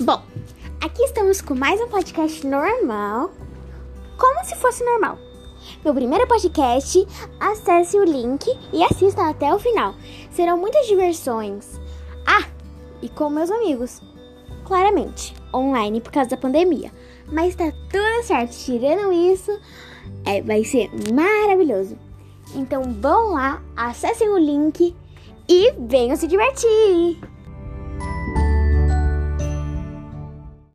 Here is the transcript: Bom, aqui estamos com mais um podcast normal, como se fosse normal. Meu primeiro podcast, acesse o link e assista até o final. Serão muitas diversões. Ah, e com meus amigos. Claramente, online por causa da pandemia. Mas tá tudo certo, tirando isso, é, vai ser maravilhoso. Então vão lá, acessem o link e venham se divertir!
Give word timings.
Bom, 0.00 0.20
aqui 0.80 1.04
estamos 1.04 1.40
com 1.40 1.54
mais 1.54 1.80
um 1.80 1.86
podcast 1.86 2.44
normal, 2.44 3.30
como 4.18 4.44
se 4.44 4.56
fosse 4.56 4.84
normal. 4.84 5.16
Meu 5.84 5.94
primeiro 5.94 6.26
podcast, 6.26 7.06
acesse 7.38 7.96
o 7.96 8.04
link 8.04 8.44
e 8.72 8.82
assista 8.82 9.28
até 9.28 9.54
o 9.54 9.58
final. 9.60 9.94
Serão 10.32 10.58
muitas 10.58 10.88
diversões. 10.88 11.80
Ah, 12.26 12.44
e 13.00 13.08
com 13.08 13.30
meus 13.30 13.52
amigos. 13.52 14.02
Claramente, 14.64 15.32
online 15.54 16.00
por 16.00 16.10
causa 16.10 16.30
da 16.30 16.36
pandemia. 16.36 16.90
Mas 17.30 17.54
tá 17.54 17.70
tudo 17.70 18.24
certo, 18.24 18.50
tirando 18.50 19.12
isso, 19.12 19.56
é, 20.24 20.42
vai 20.42 20.64
ser 20.64 20.90
maravilhoso. 21.12 21.96
Então 22.56 22.82
vão 23.00 23.34
lá, 23.34 23.62
acessem 23.76 24.28
o 24.28 24.38
link 24.38 24.92
e 25.48 25.72
venham 25.78 26.16
se 26.16 26.26
divertir! 26.26 27.33